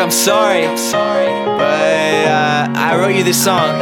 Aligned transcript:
I'm 0.00 0.10
sorry, 0.10 0.62
but 0.64 2.24
uh, 2.24 2.72
I 2.74 2.96
wrote 2.96 3.14
you 3.14 3.22
this 3.22 3.36
song. 3.44 3.76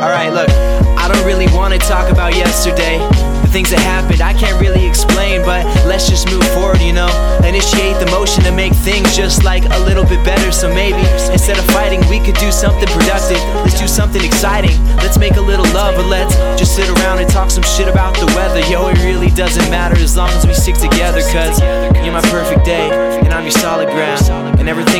Alright, 0.00 0.32
look, 0.32 0.48
I 0.96 1.06
don't 1.12 1.26
really 1.26 1.48
wanna 1.52 1.76
talk 1.76 2.10
about 2.10 2.34
yesterday. 2.34 2.96
The 3.42 3.50
things 3.52 3.68
that 3.68 3.80
happened, 3.80 4.22
I 4.22 4.32
can't 4.32 4.58
really 4.58 4.86
explain, 4.88 5.44
but 5.44 5.66
let's 5.84 6.08
just 6.08 6.32
move 6.32 6.48
forward, 6.56 6.80
you 6.80 6.94
know? 6.94 7.12
Initiate 7.44 8.00
the 8.00 8.08
motion 8.08 8.42
to 8.44 8.52
make 8.52 8.72
things 8.72 9.14
just 9.14 9.44
like 9.44 9.68
a 9.68 9.78
little 9.84 10.04
bit 10.04 10.24
better. 10.24 10.50
So 10.50 10.72
maybe 10.72 11.04
instead 11.28 11.58
of 11.58 11.66
fighting, 11.76 12.00
we 12.08 12.24
could 12.24 12.40
do 12.40 12.50
something 12.50 12.88
productive. 12.88 13.42
Let's 13.60 13.78
do 13.78 13.86
something 13.86 14.24
exciting. 14.24 14.80
Let's 14.96 15.18
make 15.18 15.36
a 15.36 15.44
little 15.44 15.68
love, 15.76 15.98
or 16.00 16.08
let's 16.08 16.32
just 16.56 16.74
sit 16.74 16.88
around 16.88 17.18
and 17.20 17.28
talk 17.28 17.50
some 17.50 17.64
shit 17.64 17.86
about 17.86 18.16
the 18.16 18.32
weather. 18.32 18.64
Yo, 18.72 18.88
it 18.88 18.96
really 19.04 19.28
doesn't 19.36 19.68
matter 19.68 20.00
as 20.00 20.16
long 20.16 20.30
as 20.30 20.46
we 20.46 20.54
stick 20.54 20.76
together, 20.80 21.20
cause 21.28 21.60
you're 22.00 22.16
my 22.16 22.24
perfect 22.32 22.64
day, 22.64 22.88
and 23.20 23.34
I'm 23.34 23.44
your 23.44 23.52
solid 23.60 23.88
ground. 23.92 24.19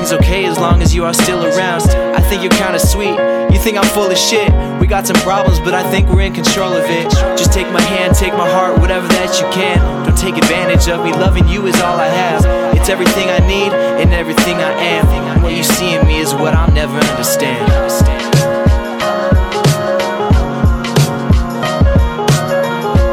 Everything's 0.00 0.26
okay 0.26 0.46
as 0.46 0.58
long 0.58 0.80
as 0.80 0.94
you 0.94 1.04
are 1.04 1.12
still 1.12 1.44
around. 1.44 1.82
I 2.16 2.20
think 2.22 2.40
you're 2.40 2.58
kinda 2.64 2.78
sweet. 2.78 3.18
You 3.52 3.58
think 3.58 3.76
I'm 3.76 3.84
full 3.84 4.10
of 4.10 4.16
shit. 4.16 4.50
We 4.80 4.86
got 4.86 5.06
some 5.06 5.16
problems, 5.16 5.60
but 5.60 5.74
I 5.74 5.82
think 5.90 6.08
we're 6.08 6.22
in 6.22 6.32
control 6.32 6.72
of 6.72 6.84
it. 6.88 7.10
Just 7.36 7.52
take 7.52 7.70
my 7.70 7.82
hand, 7.82 8.14
take 8.14 8.32
my 8.32 8.48
heart, 8.48 8.78
whatever 8.78 9.06
that 9.08 9.38
you 9.38 9.46
can. 9.52 9.76
Don't 10.06 10.16
take 10.16 10.38
advantage 10.38 10.88
of 10.88 11.04
me. 11.04 11.12
Loving 11.12 11.46
you 11.48 11.66
is 11.66 11.78
all 11.82 12.00
I 12.00 12.06
have. 12.06 12.46
It's 12.74 12.88
everything 12.88 13.28
I 13.28 13.40
need 13.40 13.74
and 13.74 14.14
everything 14.14 14.56
I 14.56 14.72
am. 14.96 15.42
What 15.42 15.52
you 15.52 15.62
see 15.62 15.92
in 15.92 16.06
me 16.06 16.20
is 16.20 16.32
what 16.32 16.54
I'll 16.54 16.72
never 16.72 16.96
understand. 16.96 17.68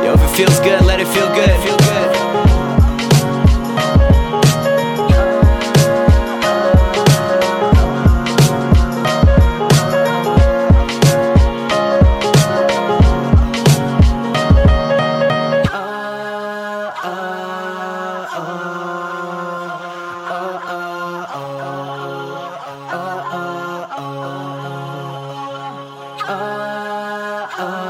Yo, 0.05 0.13
if 0.13 0.21
it 0.23 0.33
feels 0.38 0.59
good, 0.61 0.86
ah, 26.30 27.47
ah. 27.58 27.86